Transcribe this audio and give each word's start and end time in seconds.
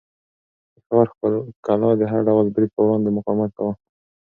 د 0.73 0.75
ښار 0.87 1.07
کلا 1.65 1.89
د 1.99 2.03
هر 2.11 2.21
ډول 2.27 2.47
برید 2.55 2.71
په 2.73 2.81
وړاندې 2.85 3.09
مقاومت 3.17 3.51
کاوه. 3.57 3.73